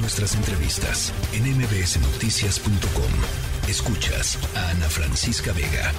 Nuestras 0.00 0.36
entrevistas 0.36 1.12
en 1.34 1.42
mbsnoticias.com. 1.58 3.68
Escuchas 3.68 4.38
a 4.56 4.70
Ana 4.70 4.88
Francisca 4.88 5.52
Vega. 5.52 5.90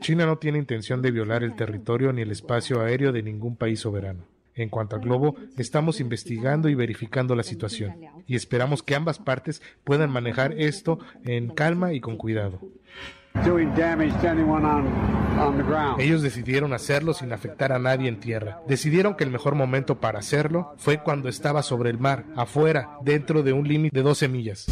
China 0.00 0.26
no 0.26 0.38
tiene 0.38 0.58
intención 0.58 1.02
de 1.02 1.10
violar 1.10 1.42
el 1.42 1.56
territorio 1.56 2.12
ni 2.12 2.22
el 2.22 2.30
espacio 2.30 2.82
aéreo 2.82 3.10
de 3.10 3.24
ningún 3.24 3.56
país 3.56 3.80
soberano. 3.80 4.26
En 4.54 4.68
cuanto 4.68 4.94
al 4.94 5.02
globo, 5.02 5.34
estamos 5.58 5.98
investigando 5.98 6.68
y 6.68 6.76
verificando 6.76 7.34
la 7.34 7.42
situación 7.42 7.96
y 8.28 8.36
esperamos 8.36 8.84
que 8.84 8.94
ambas 8.94 9.18
partes 9.18 9.60
puedan 9.82 10.10
manejar 10.10 10.54
esto 10.56 11.00
en 11.24 11.48
calma 11.48 11.94
y 11.94 12.00
con 12.00 12.16
cuidado. 12.16 12.60
Ellos 15.98 16.22
decidieron 16.22 16.72
hacerlo 16.72 17.14
sin 17.14 17.32
afectar 17.32 17.72
a 17.72 17.78
nadie 17.78 18.08
en 18.08 18.20
tierra. 18.20 18.60
Decidieron 18.68 19.16
que 19.16 19.24
el 19.24 19.30
mejor 19.30 19.54
momento 19.54 20.00
para 20.00 20.20
hacerlo 20.20 20.74
fue 20.78 21.02
cuando 21.02 21.28
estaba 21.28 21.62
sobre 21.62 21.90
el 21.90 21.98
mar, 21.98 22.24
afuera, 22.36 22.98
dentro 23.02 23.42
de 23.42 23.52
un 23.52 23.66
límite 23.66 23.96
de 23.96 24.02
12 24.02 24.28
millas. 24.28 24.66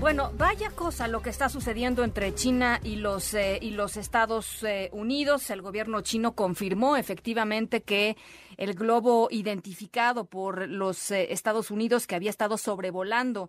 Bueno, 0.00 0.32
vaya 0.38 0.70
cosa 0.70 1.08
lo 1.08 1.20
que 1.22 1.30
está 1.30 1.48
sucediendo 1.48 2.04
entre 2.04 2.32
China 2.32 2.80
y 2.84 2.96
los 2.96 3.34
eh, 3.34 3.58
y 3.60 3.72
los 3.72 3.96
Estados 3.96 4.62
eh, 4.62 4.90
Unidos. 4.92 5.50
El 5.50 5.60
gobierno 5.60 6.00
chino 6.02 6.32
confirmó 6.36 6.96
efectivamente 6.96 7.82
que 7.82 8.16
el 8.58 8.74
globo 8.74 9.28
identificado 9.30 10.26
por 10.26 10.68
los 10.68 11.10
eh, 11.10 11.32
Estados 11.32 11.70
Unidos 11.70 12.06
que 12.06 12.16
había 12.16 12.30
estado 12.30 12.58
sobrevolando 12.58 13.48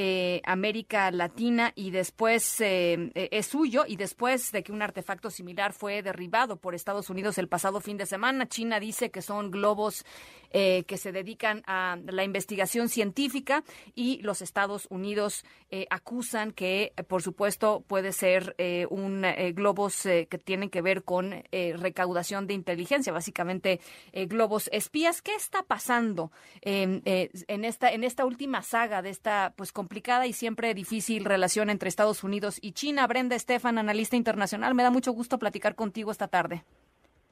eh, 0.00 0.42
América 0.44 1.10
Latina 1.10 1.72
y 1.74 1.90
después 1.90 2.60
eh, 2.60 3.10
eh, 3.16 3.30
es 3.32 3.46
suyo 3.46 3.82
y 3.84 3.96
después 3.96 4.52
de 4.52 4.62
que 4.62 4.70
un 4.70 4.80
artefacto 4.80 5.28
similar 5.28 5.72
fue 5.72 6.04
derribado 6.04 6.54
por 6.54 6.76
Estados 6.76 7.10
Unidos 7.10 7.36
el 7.38 7.48
pasado 7.48 7.80
fin 7.80 7.96
de 7.96 8.06
semana. 8.06 8.46
China 8.46 8.78
dice 8.78 9.10
que 9.10 9.22
son 9.22 9.50
globos 9.50 10.04
que 10.50 10.96
se 10.96 11.12
dedican 11.12 11.62
a 11.66 11.98
la 12.06 12.24
investigación 12.24 12.88
científica 12.88 13.64
y 13.94 14.22
los 14.22 14.40
Estados 14.40 14.86
Unidos 14.88 15.44
acusan 15.90 16.52
que, 16.52 16.94
por 17.06 17.20
supuesto, 17.20 17.84
puede 17.86 18.12
ser 18.12 18.56
un 18.88 19.26
globos 19.52 20.04
que 20.04 20.40
tienen 20.42 20.70
que 20.70 20.80
ver 20.80 21.04
con 21.04 21.44
recaudación 21.52 22.46
de 22.46 22.54
inteligencia, 22.54 23.12
básicamente 23.12 23.80
globos 24.14 24.47
espías. 24.72 25.22
¿Qué 25.22 25.34
está 25.34 25.62
pasando 25.62 26.30
en 26.62 27.02
esta 27.64 27.90
en 27.90 28.04
esta 28.04 28.24
última 28.24 28.62
saga 28.62 29.02
de 29.02 29.10
esta 29.10 29.52
pues 29.56 29.72
complicada 29.72 30.26
y 30.26 30.32
siempre 30.32 30.74
difícil 30.74 31.24
relación 31.24 31.70
entre 31.70 31.88
Estados 31.88 32.24
Unidos 32.24 32.58
y 32.60 32.72
China. 32.72 33.06
Brenda 33.06 33.36
Estefan, 33.36 33.78
analista 33.78 34.16
internacional, 34.16 34.74
me 34.74 34.82
da 34.82 34.90
mucho 34.90 35.12
gusto 35.12 35.38
platicar 35.38 35.74
contigo 35.74 36.10
esta 36.10 36.28
tarde. 36.28 36.64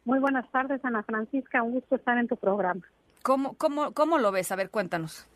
Muy 0.05 0.19
buenas 0.19 0.48
tardes, 0.50 0.84
Ana 0.84 1.03
Francisca. 1.03 1.62
Un 1.62 1.72
gusto 1.72 1.97
estar 1.97 2.17
en 2.19 2.28
tu 2.28 2.37
programa. 2.37 2.83
¿Cómo, 3.22 3.55
cómo, 3.55 3.92
cómo 3.92 4.19
lo 4.19 4.31
ves? 4.31 4.53
A 4.53 4.56
ver, 4.56 4.70
cuéntanos. 4.70 5.27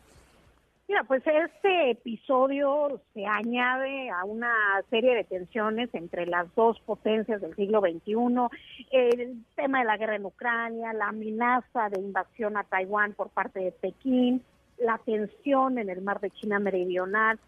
Mira, 0.91 1.05
pues 1.05 1.23
este 1.25 1.91
episodio 1.91 2.99
se 3.13 3.25
añade 3.25 4.09
a 4.09 4.25
una 4.25 4.53
serie 4.89 5.15
de 5.15 5.23
tensiones 5.23 5.89
entre 5.93 6.25
las 6.25 6.53
dos 6.53 6.81
potencias 6.81 7.39
del 7.39 7.55
siglo 7.55 7.79
XXI, 7.79 8.13
el 8.91 9.37
tema 9.55 9.79
de 9.79 9.85
la 9.85 9.95
guerra 9.95 10.17
en 10.17 10.25
Ucrania, 10.25 10.91
la 10.91 11.07
amenaza 11.07 11.87
de 11.87 12.01
invasión 12.01 12.57
a 12.57 12.65
Taiwán 12.65 13.13
por 13.13 13.29
parte 13.29 13.61
de 13.61 13.71
Pekín, 13.71 14.43
la 14.79 14.97
tensión 14.97 15.77
en 15.77 15.89
el 15.89 16.01
mar 16.01 16.19
de 16.19 16.29
China 16.31 16.59
Meridional, 16.59 17.39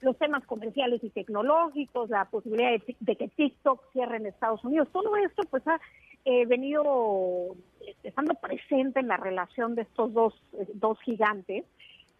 los 0.00 0.16
temas 0.16 0.46
comerciales 0.46 1.02
y 1.02 1.10
tecnológicos, 1.10 2.08
la 2.08 2.26
posibilidad 2.26 2.70
de, 3.00 3.16
que 3.16 3.26
TikTok 3.26 3.82
cierre 3.92 4.18
en 4.18 4.26
Estados 4.26 4.62
Unidos, 4.62 4.86
todo 4.92 5.16
esto 5.16 5.42
pues 5.50 5.66
ha 5.66 5.80
eh, 6.24 6.46
venido 6.46 7.56
estando 8.04 8.34
presente 8.34 9.00
en 9.00 9.08
la 9.08 9.16
relación 9.16 9.74
de 9.74 9.82
estos 9.82 10.12
dos, 10.12 10.40
eh, 10.52 10.68
dos 10.74 11.00
gigantes, 11.00 11.64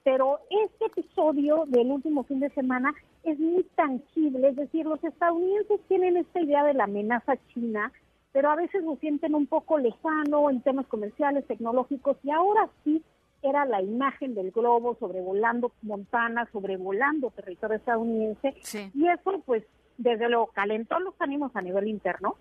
pero 0.04 0.40
este 0.50 0.86
episodio 0.86 1.64
del 1.68 1.90
último 1.90 2.24
fin 2.24 2.40
de 2.40 2.50
semana 2.50 2.92
es 3.24 3.38
muy 3.38 3.64
tangible, 3.76 4.48
es 4.48 4.56
decir, 4.56 4.86
los 4.86 5.02
estadounidenses 5.02 5.80
tienen 5.88 6.16
esta 6.16 6.40
idea 6.40 6.64
de 6.64 6.74
la 6.74 6.84
amenaza 6.84 7.36
china, 7.52 7.92
pero 8.32 8.50
a 8.50 8.56
veces 8.56 8.82
lo 8.82 8.96
sienten 8.96 9.34
un 9.34 9.46
poco 9.46 9.78
lejano 9.78 10.50
en 10.50 10.60
temas 10.62 10.86
comerciales, 10.86 11.46
tecnológicos, 11.46 12.16
y 12.24 12.30
ahora 12.30 12.68
sí 12.84 13.02
era 13.42 13.64
la 13.64 13.82
imagen 13.82 14.34
del 14.34 14.50
globo 14.50 14.96
sobrevolando 14.98 15.72
Montana, 15.82 16.48
sobrevolando 16.52 17.30
territorio 17.30 17.76
estadounidense, 17.76 18.54
y 18.94 19.08
eso 19.08 19.42
pues 19.44 19.64
desde 19.98 20.28
luego 20.28 20.48
calentó 20.48 20.98
los 20.98 21.14
ánimos 21.20 21.54
a 21.54 21.62
nivel 21.62 21.88
interno 21.88 22.36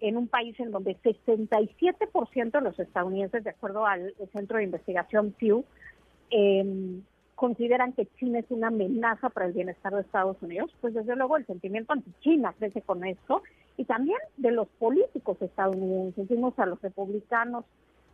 en 0.00 0.16
un 0.16 0.28
país 0.28 0.58
en 0.60 0.70
donde 0.70 0.96
67% 0.96 2.50
de 2.50 2.60
los 2.60 2.78
estadounidenses, 2.78 3.44
de 3.44 3.50
acuerdo 3.50 3.86
al 3.86 4.14
Centro 4.32 4.58
de 4.58 4.64
Investigación 4.64 5.32
Pew, 5.38 5.64
eh, 6.30 7.00
consideran 7.34 7.92
que 7.92 8.06
China 8.18 8.38
es 8.38 8.46
una 8.50 8.68
amenaza 8.68 9.30
para 9.30 9.46
el 9.46 9.52
bienestar 9.52 9.94
de 9.94 10.02
Estados 10.02 10.36
Unidos, 10.42 10.70
pues 10.80 10.94
desde 10.94 11.16
luego 11.16 11.36
el 11.36 11.46
sentimiento 11.46 11.92
anti-China 11.92 12.54
crece 12.58 12.82
con 12.82 13.04
esto, 13.04 13.42
y 13.76 13.84
también 13.84 14.18
de 14.36 14.50
los 14.50 14.68
políticos 14.78 15.40
estadounidenses. 15.40 16.28
Vimos 16.28 16.58
a 16.58 16.66
los 16.66 16.80
republicanos 16.82 17.64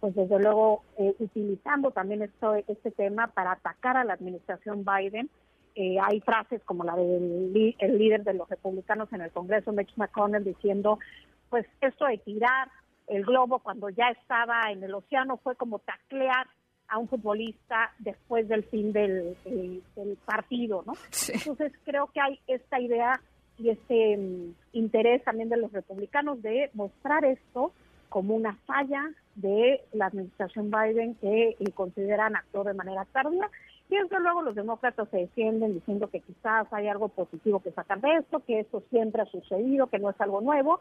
pues 0.00 0.15
desde 0.15 0.38
luego 0.38 0.82
eh, 0.99 1.15
utilizando 1.19 1.91
también 1.91 2.22
esto, 2.22 2.54
este 2.54 2.91
tema 2.91 3.28
para 3.28 3.53
atacar 3.53 3.97
a 3.97 4.04
la 4.04 4.15
administración 4.15 4.84
Biden. 4.84 5.31
Eh, 5.75 5.97
hay 6.00 6.21
frases 6.21 6.62
como 6.65 6.84
la 6.84 6.97
del 6.97 7.53
líder 7.53 8.25
de 8.25 8.34
los 8.34 8.48
republicanos 8.48 9.12
en 9.12 9.22
el 9.22 9.31
Congreso, 9.31 9.72
Mitch 9.72 9.94
McConnell, 9.97 10.44
diciendo, 10.44 10.98
pues 11.50 11.66
esto 11.81 12.06
de 12.06 12.19
tirar 12.19 12.69
el 13.09 13.25
globo 13.25 13.59
cuando 13.59 13.88
ya 13.91 14.09
estaba 14.09 14.71
en 14.71 14.83
el 14.83 14.94
océano 14.94 15.37
fue 15.38 15.54
como 15.56 15.78
taclear 15.81 16.47
a 16.88 16.98
un 16.98 17.08
futbolista 17.08 17.92
después 17.98 18.48
del 18.48 18.64
fin 18.64 18.92
del, 18.92 19.36
partido, 20.24 20.82
¿no? 20.86 20.94
Entonces 21.32 21.72
creo 21.84 22.08
que 22.12 22.20
hay 22.20 22.41
esta 22.47 22.80
idea 22.80 23.20
y 23.58 23.70
este 23.70 24.16
mm, 24.16 24.54
interés 24.72 25.24
también 25.24 25.48
de 25.48 25.56
los 25.56 25.72
republicanos 25.72 26.42
de 26.42 26.70
mostrar 26.74 27.24
esto 27.24 27.72
como 28.08 28.34
una 28.34 28.54
falla 28.66 29.02
de 29.34 29.82
la 29.92 30.06
administración 30.06 30.70
Biden 30.70 31.14
que 31.16 31.56
consideran 31.74 32.36
actuar 32.36 32.66
de 32.66 32.74
manera 32.74 33.04
tardía. 33.12 33.50
Y 33.88 33.97
desde 33.97 34.18
luego 34.20 34.42
los 34.42 34.54
demócratas 34.54 35.08
se 35.10 35.18
defienden 35.18 35.74
diciendo 35.74 36.08
que 36.08 36.20
quizás 36.20 36.66
hay 36.72 36.88
algo 36.88 37.08
positivo 37.08 37.60
que 37.60 37.70
sacar 37.70 38.00
de 38.00 38.16
esto, 38.16 38.41
que 38.41 38.60
esto 38.60 38.82
siempre 38.91 39.22
ha 39.22 39.26
sucedido, 39.26 39.86
que 39.86 39.98
no 39.98 40.10
es 40.10 40.20
algo 40.20 40.41
nuevo. 40.41 40.80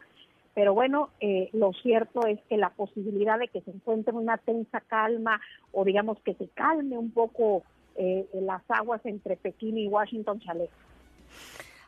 Pero 0.56 0.72
bueno, 0.72 1.10
eh, 1.20 1.50
lo 1.52 1.74
cierto 1.74 2.26
es 2.26 2.40
que 2.48 2.56
la 2.56 2.70
posibilidad 2.70 3.38
de 3.38 3.48
que 3.48 3.60
se 3.60 3.70
encuentre 3.70 4.14
una 4.14 4.38
tensa 4.38 4.80
calma 4.80 5.38
o 5.70 5.84
digamos 5.84 6.18
que 6.20 6.32
se 6.32 6.48
calme 6.48 6.96
un 6.96 7.10
poco 7.10 7.62
eh, 7.94 8.26
las 8.32 8.62
aguas 8.70 9.04
entre 9.04 9.36
Pekín 9.36 9.76
y 9.76 9.86
Washington 9.86 10.40
chale. 10.40 10.70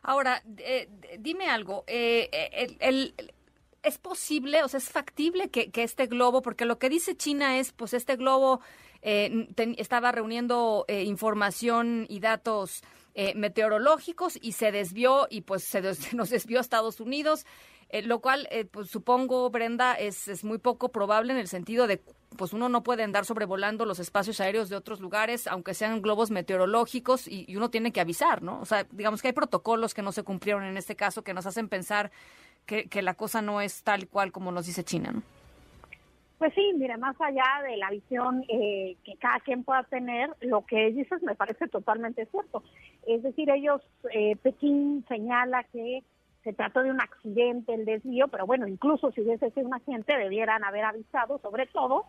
Ahora, 0.03 0.43
eh, 0.59 0.87
dime 1.17 1.47
algo, 1.47 1.83
el, 1.87 2.77
el, 2.79 3.13
¿Es 3.81 3.97
posible, 3.97 4.63
o 4.63 4.67
sea, 4.67 4.79
es 4.79 4.89
factible 4.89 5.49
que, 5.49 5.71
este 5.73 6.07
globo, 6.07 6.41
porque 6.41 6.65
lo 6.65 6.79
que 6.79 6.89
dice 6.89 7.15
China 7.15 7.59
es, 7.59 7.71
pues 7.71 7.93
este 7.93 8.17
globo 8.17 8.59
eh, 9.01 9.47
estaba 9.77 10.11
reuniendo 10.11 10.83
eh, 10.89 11.03
información 11.03 12.05
y 12.09 12.19
datos 12.19 12.83
eh, 13.15 13.33
meteorológicos 13.35 14.37
y 14.41 14.51
se 14.51 14.73
desvió 14.73 15.27
y 15.29 15.41
pues 15.41 15.63
se 15.63 15.81
nos 16.13 16.29
desvió 16.29 16.57
a 16.57 16.61
Estados 16.61 16.99
Unidos, 16.99 17.45
lo 18.03 18.19
cual, 18.19 18.47
pues 18.69 18.91
supongo, 18.91 19.49
Brenda, 19.49 19.95
es, 19.95 20.27
es 20.27 20.43
muy 20.43 20.59
poco 20.59 20.89
probable 20.89 21.33
en 21.33 21.39
el 21.39 21.47
sentido 21.47 21.87
de, 21.87 21.99
pues 22.37 22.53
uno 22.53 22.69
no 22.69 22.83
puede 22.83 23.01
andar 23.01 23.25
sobrevolando 23.25 23.83
los 23.83 23.97
espacios 23.97 24.39
aéreos 24.41 24.69
de 24.69 24.75
otros 24.75 24.99
lugares, 24.99 25.47
aunque 25.47 25.73
sean 25.73 26.03
globos 26.03 26.29
meteorológicos, 26.29 27.27
y, 27.27 27.45
y 27.47 27.55
uno 27.55 27.71
tiene 27.71 27.91
que 27.91 27.99
avisar, 27.99 28.43
¿no? 28.43 28.59
O 28.61 28.65
sea, 28.65 28.85
digamos 28.91 29.23
que 29.23 29.29
hay 29.29 29.33
protocolos 29.33 29.95
que 29.95 30.03
no 30.03 30.11
se 30.11 30.21
cumplieron 30.21 30.65
en 30.65 30.77
este 30.77 30.95
caso 30.95 31.23
que 31.23 31.33
nos 31.33 31.47
hacen 31.47 31.67
pensar 31.67 32.11
que, 32.69 33.01
la 33.01 33.15
cosa 33.15 33.41
no 33.41 33.61
es 33.61 33.83
tal 33.83 34.07
cual 34.07 34.31
como 34.31 34.51
nos 34.51 34.65
dice 34.65 34.83
China, 34.83 35.11
¿no? 35.11 35.23
Pues 36.37 36.53
sí, 36.53 36.71
mira, 36.77 36.97
más 36.97 37.19
allá 37.19 37.43
de 37.67 37.75
la 37.75 37.89
visión 37.89 38.45
eh, 38.47 38.95
que 39.03 39.17
cada 39.17 39.41
quien 39.41 39.65
pueda 39.65 39.83
tener, 39.83 40.29
lo 40.39 40.65
que 40.65 40.89
dices 40.91 41.21
me 41.21 41.35
parece 41.35 41.67
totalmente 41.67 42.25
cierto. 42.27 42.63
Es 43.05 43.23
decir, 43.23 43.49
ellos, 43.49 43.81
eh, 44.13 44.37
Pekín 44.37 45.03
señala 45.09 45.65
que 45.65 46.01
se 46.45 46.53
trató 46.53 46.81
de 46.81 46.91
un 46.91 47.01
accidente, 47.01 47.73
el 47.73 47.83
desvío, 47.83 48.29
pero 48.29 48.45
bueno, 48.45 48.67
incluso 48.67 49.11
si 49.11 49.19
hubiese 49.19 49.49
sido 49.51 49.67
un 49.67 49.73
accidente, 49.73 50.17
debieran 50.17 50.63
haber 50.63 50.85
avisado, 50.85 51.39
sobre 51.39 51.65
todo, 51.67 52.05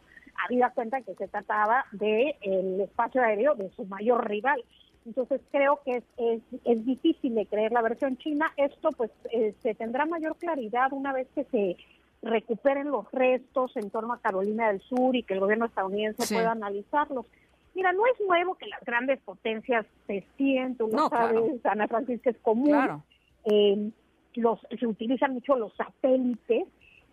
habida 0.46 0.70
cuenta 0.70 1.00
que 1.00 1.16
se 1.16 1.26
trataba 1.26 1.84
del 1.90 2.36
el 2.42 2.80
espacio 2.82 3.22
aéreo 3.22 3.56
de 3.56 3.70
su 3.70 3.84
mayor 3.86 4.28
rival. 4.28 4.62
Entonces 5.06 5.40
creo 5.50 5.80
que 5.84 5.96
es, 5.96 6.42
es, 6.64 6.84
difícil 6.84 7.34
de 7.34 7.46
creer 7.46 7.72
la 7.72 7.82
versión 7.82 8.16
china. 8.18 8.52
Esto 8.56 8.90
pues 8.90 9.10
eh, 9.32 9.54
se 9.62 9.74
tendrá 9.74 10.04
mayor 10.06 10.36
claridad 10.36 10.92
una 10.92 11.12
vez 11.12 11.26
que 11.34 11.44
se 11.44 11.76
recuperen 12.22 12.90
los 12.90 13.10
restos 13.12 13.74
en 13.76 13.90
torno 13.90 14.12
a 14.12 14.20
Carolina 14.20 14.68
del 14.68 14.80
Sur 14.82 15.16
y 15.16 15.22
que 15.22 15.34
el 15.34 15.40
gobierno 15.40 15.66
estadounidense 15.66 16.34
pueda 16.34 16.52
analizarlos. 16.52 17.26
Mira, 17.74 17.92
no 17.92 18.04
es 18.06 18.20
nuevo 18.26 18.56
que 18.56 18.66
las 18.66 18.84
grandes 18.84 19.20
potencias 19.20 19.86
se 20.06 20.18
espíen, 20.18 20.76
tú 20.76 20.88
lo 20.88 21.08
sabes, 21.08 21.64
Ana 21.64 21.88
Francisca, 21.88 22.30
es 22.30 22.38
común. 22.38 23.02
Eh, 23.44 23.90
los, 24.34 24.60
se 24.78 24.86
utilizan 24.86 25.32
mucho 25.32 25.56
los 25.56 25.74
satélites 25.76 26.64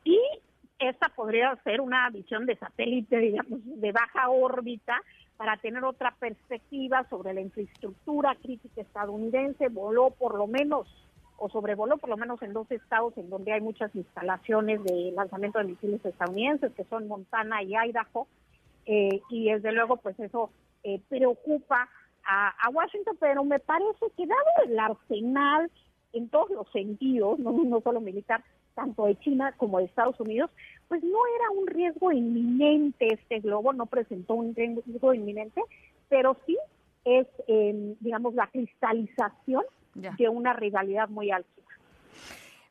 y 0.04 0.20
esta 0.80 1.10
podría 1.10 1.56
ser 1.64 1.80
una 1.80 2.10
visión 2.10 2.46
de 2.46 2.58
satélite, 2.58 3.18
digamos, 3.18 3.60
de 3.64 3.92
baja 3.92 4.30
órbita 4.30 5.02
para 5.38 5.58
tener 5.58 5.84
otra 5.86 6.16
perspectiva 6.20 7.06
sobre 7.10 7.34
la 7.34 7.42
infraestructura 7.42 8.36
crítica 8.36 8.82
estadounidense. 8.82 9.70
Voló 9.70 10.10
por 10.10 10.36
lo 10.36 10.48
menos, 10.48 10.88
o 11.38 11.50
sobrevoló 11.50 11.98
por 11.98 12.10
lo 12.10 12.18
menos 12.18 12.42
en 12.42 12.54
dos 12.54 12.70
estados 12.72 13.16
en 13.18 13.30
donde 13.30 13.54
hay 13.54 13.62
muchas 13.62 13.96
instalaciones 13.96 14.84
de 14.84 15.12
lanzamiento 15.16 15.60
de 15.60 15.66
misiles 15.66 16.04
estadounidenses, 16.04 16.74
que 16.74 16.84
son 16.86 17.08
Montana 17.08 17.62
y 17.62 17.76
Idaho. 17.76 18.28
Eh, 18.86 19.22
y 19.30 19.52
desde 19.52 19.72
luego, 19.72 19.98
pues 19.98 20.20
eso 20.20 20.50
eh, 20.84 21.00
preocupa 21.08 21.88
a, 22.30 22.70
Washington, 22.74 23.16
pero 23.20 23.46
me 23.46 23.60
parece 23.60 24.06
que 24.18 24.28
dado 24.28 24.66
el 24.66 24.78
arsenal 24.78 25.72
en 26.12 26.28
todos 26.28 26.50
los 26.50 26.70
sentidos, 26.72 27.40
no 27.40 27.80
solo 27.82 28.02
militar, 28.02 28.44
tanto 28.78 29.08
de 29.08 29.18
China 29.18 29.56
como 29.58 29.80
de 29.80 29.86
Estados 29.86 30.20
Unidos, 30.20 30.52
pues 30.88 31.04
no 31.04 31.18
era 31.36 31.60
un 31.60 31.66
riesgo 31.66 32.12
inminente 32.12 33.12
este 33.12 33.40
globo, 33.40 33.74
no 33.74 33.88
presentó 33.88 34.36
un 34.36 34.54
riesgo 34.54 35.16
inminente, 35.16 35.62
pero 36.10 36.38
sí 36.46 36.56
es, 37.04 37.26
eh, 37.48 37.96
digamos, 38.00 38.36
la 38.36 38.46
cristalización 38.48 39.64
de 39.96 40.30
una 40.30 40.54
rivalidad 40.54 41.10
muy 41.10 41.32
alta. 41.32 41.50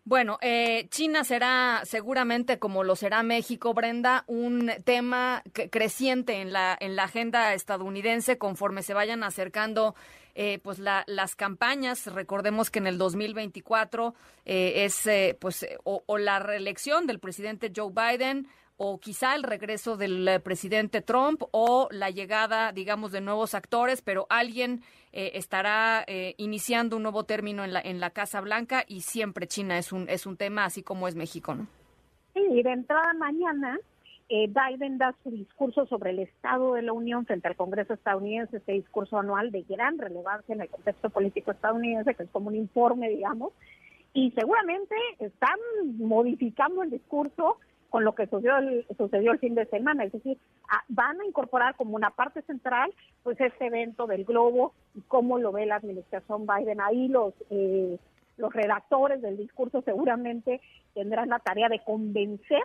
Bueno, 0.07 0.39
eh, 0.41 0.87
China 0.91 1.25
será 1.25 1.83
seguramente, 1.85 2.61
como 2.61 2.85
lo 2.85 2.95
será 2.95 3.25
México, 3.25 3.75
Brenda, 3.75 4.23
un 4.29 4.71
tema 4.85 5.43
creciente 5.73 6.41
en 6.41 6.53
la, 6.53 6.79
en 6.79 6.95
la 6.95 7.05
agenda 7.05 7.53
estadounidense 7.55 8.39
conforme 8.39 8.85
se 8.85 8.95
vayan 8.95 9.25
acercando 9.25 9.97
eh, 10.37 10.61
pues 10.63 10.79
las 10.79 11.35
campañas. 11.35 12.07
Recordemos 12.07 12.71
que 12.71 12.79
en 12.79 12.87
el 12.87 12.99
2024 12.99 14.15
eh, 14.45 14.85
es 14.85 15.07
eh, 15.07 15.37
pues 15.41 15.67
o, 15.83 16.19
la 16.19 16.39
reelección 16.39 17.07
del 17.07 17.19
presidente 17.19 17.73
Joe 17.75 17.91
Biden 17.91 18.47
o 18.77 18.99
quizá 18.99 19.35
el 19.35 19.43
regreso 19.43 19.97
del 19.97 20.41
presidente 20.43 21.01
Trump 21.03 21.43
o 21.51 21.89
la 21.91 22.11
llegada, 22.11 22.73
digamos, 22.73 23.13
de 23.13 23.21
nuevos 23.21 23.55
actores, 23.55 24.03
pero 24.03 24.27
alguien 24.29 24.83
estará 25.13 26.05
iniciando 26.37 26.97
un 26.97 27.03
nuevo 27.03 27.25
término 27.25 27.65
en 27.65 27.73
la, 27.73 27.81
en 27.81 28.01
la 28.01 28.11
Casa 28.11 28.43
Blanca 28.43 28.85
y 28.87 29.01
siempre 29.01 29.47
China 29.47 29.79
es 29.79 29.93
un, 29.93 30.11
es 30.11 30.27
un 30.27 30.37
tema, 30.37 30.67
así 30.67 30.83
como 30.83 31.09
es 31.09 31.15
México, 31.15 31.55
¿no? 31.55 31.67
Sí, 32.35 32.63
de 32.63 32.71
entrada 32.71 33.15
mañana 33.15 33.79
eh, 34.29 34.49
Biden 34.49 34.99
da 34.99 35.15
su 35.23 35.31
discurso 35.31 35.87
sobre 35.87 36.11
el 36.11 36.19
Estado 36.19 36.75
de 36.75 36.83
la 36.83 36.93
Unión 36.93 37.27
frente 37.27 37.47
al 37.47 37.55
Congreso 37.55 37.95
estadounidense, 37.95 38.57
este 38.57 38.73
discurso 38.73 39.19
anual 39.19 39.53
de 39.53 39.63
gran 39.63 39.99
relevancia 39.99 40.53
en 40.53 40.63
el 40.63 40.69
contexto 40.69 41.11
político 41.11 41.53
estadounidense, 41.53 42.15
que 42.15 42.25
es 42.25 42.31
como 42.31 42.49
un 42.49 42.57
informe, 42.57 43.09
digamos, 43.09 43.53
y 44.13 44.33
seguramente 44.33 44.97
están 45.21 45.59
modificando 45.99 46.83
el 46.83 46.91
discurso 46.91 47.59
con 47.91 48.05
lo 48.05 48.15
que 48.15 48.27
sucedió 48.27 48.57
el, 48.59 48.87
sucedió 48.97 49.33
el 49.33 49.39
fin 49.39 49.55
de 49.55 49.67
semana, 49.67 50.05
es 50.05 50.13
decir, 50.13 50.39
van 50.89 51.21
a 51.21 51.27
incorporar 51.27 51.77
como 51.77 51.97
una 51.97 52.11
parte 52.11 52.43
central 52.43 52.93
pues 53.23 53.41
este 53.41 53.67
evento 53.67 54.07
del 54.07 54.25
globo 54.25 54.75
y 54.95 55.01
cómo 55.03 55.39
lo 55.39 55.53
ve 55.53 55.67
la 55.67 55.77
administración 55.77 56.47
Biden. 56.47 56.81
Ahí 56.81 57.09
los 57.09 57.35
eh, 57.51 57.99
los 58.37 58.53
redactores 58.53 59.23
del 59.23 59.37
discurso 59.37 59.83
seguramente 59.83 60.61
tendrán 60.95 61.31
la 61.31 61.39
tarea 61.39 61.69
de 61.69 61.83
convencer 61.83 62.63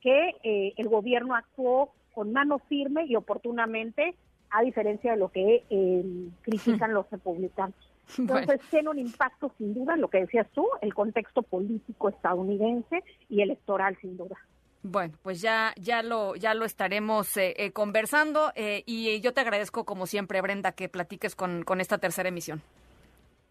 que 0.00 0.36
eh, 0.42 0.72
el 0.76 0.88
gobierno 0.88 1.34
actuó 1.34 1.92
con 2.14 2.32
mano 2.32 2.58
firme 2.58 3.04
y 3.06 3.16
oportunamente, 3.16 4.14
a 4.50 4.62
diferencia 4.62 5.12
de 5.12 5.18
lo 5.18 5.28
que 5.30 5.64
eh, 5.68 6.04
critican 6.42 6.92
los 6.94 7.10
republicanos. 7.10 7.76
Entonces 8.18 8.60
tiene 8.70 8.88
un 8.90 8.98
impacto 8.98 9.52
sin 9.58 9.74
duda, 9.74 9.96
lo 9.96 10.08
que 10.08 10.20
decías 10.20 10.46
tú, 10.54 10.66
el 10.80 10.94
contexto 10.94 11.42
político 11.42 12.08
estadounidense 12.08 13.02
y 13.28 13.42
electoral 13.42 13.96
sin 14.00 14.16
duda. 14.16 14.36
Bueno, 14.82 15.14
pues 15.22 15.40
ya, 15.40 15.74
ya 15.76 16.02
lo, 16.02 16.36
ya 16.36 16.54
lo 16.54 16.64
estaremos 16.64 17.36
eh, 17.36 17.72
conversando 17.74 18.52
y 18.56 19.20
yo 19.20 19.34
te 19.34 19.40
agradezco 19.40 19.84
como 19.84 20.06
siempre, 20.06 20.40
Brenda, 20.40 20.72
que 20.72 20.88
platiques 20.88 21.34
con, 21.34 21.64
con 21.64 21.80
esta 21.80 21.98
tercera 21.98 22.28
emisión. 22.28 22.62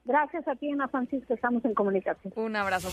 Gracias 0.07 0.47
a 0.47 0.55
ti, 0.55 0.71
Ana 0.71 0.87
Francisca, 0.87 1.33
estamos 1.33 1.65
en 1.65 1.73
comunicación. 1.73 2.31
Un 2.37 2.55
abrazo. 2.55 2.87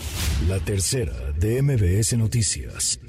La 0.49 0.59
tercera 0.59 1.13
de 1.39 1.61
MBS 1.61 2.17
Noticias. 2.17 2.99